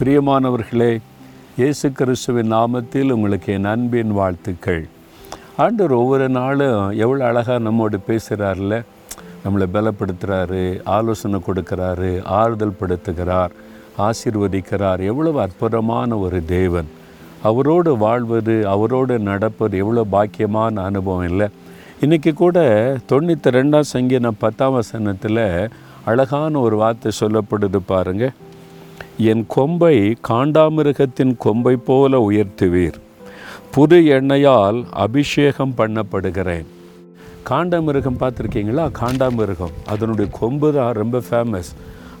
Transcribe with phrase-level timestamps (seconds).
[0.00, 0.90] பிரியமானவர்களே
[1.60, 4.82] இயேசு கிறிஸ்துவின் நாமத்தில் உங்களுக்கு என் அன்பின் வாழ்த்துக்கள்.
[5.56, 8.76] ஆண்டவர் ஒவ்வொரு நாளும் எவ்வளோ அழகாக நம்மோடு பேசுகிறார்ல
[9.44, 10.62] நம்மளை பலப்படுத்துகிறாரு
[10.96, 12.10] ஆலோசனை கொடுக்குறாரு
[12.40, 13.54] ஆறுதல் படுத்துகிறார்
[14.08, 15.02] ஆசீர்வதிக்கிறார்.
[15.10, 16.90] எவ்வளவு அற்புதமான ஒரு தேவன்.
[17.42, 21.48] அவரோடு வாழ்வது அவரோடு நடப்பது எவ்வளோ பாக்கியமான அனுபவம் இல்லை.
[22.00, 22.58] இன்றைக்கி கூட
[23.12, 25.46] தொண்ணூற்றி ரெண்டாம் சங்கீதம் பத்தாம் வசனத்தில்
[26.04, 28.36] அழகான ஒரு வார்த்தை சொல்லப்படுது பாருங்கள்
[29.26, 29.94] என் கொம்பை
[30.28, 32.98] காண்டாமிருகத்தின் கொம்பை போல உயர்த்துவீர்.
[33.74, 36.66] புது எண்ணெயால் அபிஷேகம் பண்ணப்படுகிறேன்.
[37.48, 38.84] காண்டாமிருகம் பார்த்துருக்கீங்களா?
[39.00, 39.74] காண்டாமிருகம்.
[39.86, 41.70] அதனுடைய கொம்பு தான் ரொம்ப ஃபேமஸ்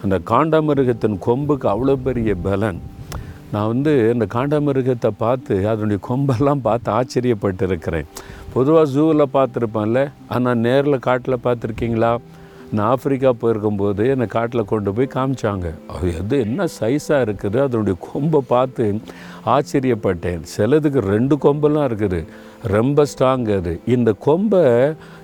[0.02, 2.80] அந்த காண்டாமிருகத்தின் கொம்புக்கு அவ்வளோ பெரிய பலன்.
[3.52, 8.08] நான் வந்து இந்த காண்டாமிருகத்தை பார்த்து அதனுடைய கொம்பெல்லாம் பார்த்து ஆச்சரியப்பட்டு இருக்கிறேன்
[8.54, 10.02] பொதுவாக ஜூவில் பார்த்துருப்பேன்ல.
[10.28, 12.12] ஆனால் நேரில் காட்டில் பார்த்துருக்கீங்களா?
[12.76, 15.68] நான் ஆப்பிரிக்கா போயிருக்கும்போது என்னை காட்டில் கொண்டு போய் காமிச்சாங்க.
[15.86, 17.58] அது எது என்ன சைஸாக இருக்குது?
[17.66, 19.00] அதனுடைய கொம்பை பார்த்து
[19.46, 20.42] ஆச்சரியப்பட்டேன்.
[20.56, 22.20] சிலதுக்கு ரெண்டு கொம்பெல்லாம் இருக்குது.
[22.62, 23.80] ரொம்ப ஸ்ட்ராங் அது.
[23.86, 24.64] இந்த கொம்பை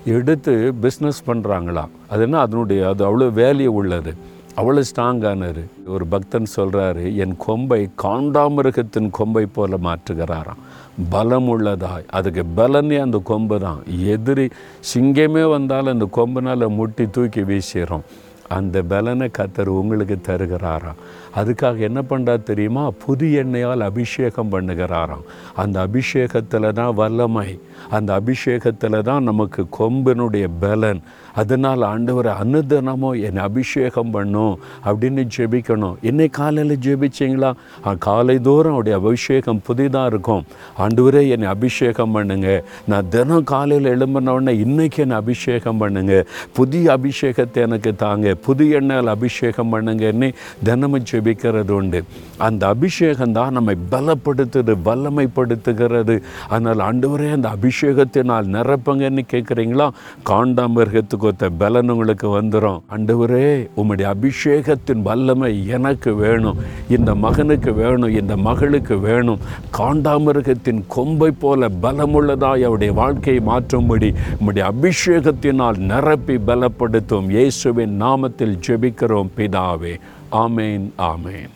[0.05, 2.39] எடுத்து பிஸ்னஸ் பண்ணுறாங்களாம் அது என்ன?
[2.39, 4.13] அதனுடைய அது அவ்வளோ வேல்யூ உள்ளது.
[4.57, 10.61] அவ்வளோ ஸ்ட்ராங்கானார் ஒரு பக்தன் சொல்கிறாரு என் கொம்பை காண்டாமிருகத்தின் கொம்பை போல மாற்றுகிறாராம்.
[11.09, 13.81] பலம் உள்ளதாய் அதுக்கு பலனே அந்த கொம்பு தான்
[14.13, 14.45] எதிரி
[14.93, 18.05] சிங்கமே வந்தாலும் அந்த கொம்புனால் முட்டி தூக்கி வீசிடும்
[18.47, 20.99] அந்த பலனை கத்தர் உங்களுக்கு தருகிறாராம்
[21.35, 22.89] அதுக்காக என்ன பண்ணுறா தெரியுமா?
[22.89, 25.23] புது எண்ணெயால் அபிஷேகம் பண்ணுகிறாராம்.
[25.55, 27.59] அந்த அபிஷேகத்தில் தான் வல்லமை.
[27.89, 31.01] அந்த அபிஷேகத்தில் தான் நமக்கு கொம்பினுடைய பலன்.
[31.33, 35.95] அதனால் ஆண்டவரை அனுதினமும் என்னை அபிஷேகம் பண்ணும் அப்படின்னு ஜெபிக்கணும்.
[36.01, 37.53] என்னை காலையில் ஜெபிச்சிங்களா?
[37.99, 40.45] காலை தோறும் அவருடைய அபிஷேகம் புதிதாக இருக்கும்.
[40.79, 42.63] ஆண்டவரே என்னை அபிஷேகம் பண்ணுங்க.
[42.85, 46.25] நான் தினம் காலையில் எழும்பின உடனே இன்னைக்கு என்னை அபிஷேகம் பண்ணுங்க.
[46.53, 48.34] புதிய அபிஷேகத்தை எனக்கு தாங்க.
[48.41, 50.33] புது எண்ணெயில் அபிஷேகம் பண்ணுங்கன்னு
[50.63, 52.03] தினமும் ஜெபிக்கிறது உண்டு
[52.37, 56.15] அந்த அபிஷேகம் தான் நம்மை பலப்படுத்துது வல்லமைப்படுத்துகிறது.
[56.47, 59.87] அதனால் ஆண்டவரே அந்த அபிஷேகத்தினால் நிரப்புங்கன்னு கேட்குறீங்களா?
[60.29, 66.57] காண்டாமிருகத்துக்கு ஒத்த பலன் உங்களுக்கு வந்துடும் ஆண்டவரே உம்முடைய அபிஷேகத்தின் வல்லமை எனக்கு வேணும்.
[66.89, 69.39] இந்த மகனுக்கு வேணும் இந்த மகளுக்கு வேணும்.
[69.77, 74.09] காண்டாமிருகத்தின் கொம்பை போல பலமுள்ளதாய் அவருடைய வாழ்க்கையை மாற்றும்படி
[74.39, 77.29] உம்முடைய அபிஷேகத்தினால் நிரப்பி பலப்படுத்தும்.
[77.29, 77.95] இயேசுவின்
[78.25, 79.99] நாமத்தில் ஜெபிக்கிறோம் பிதாவே.
[80.31, 81.49] ஆமேன் ஆமேன்.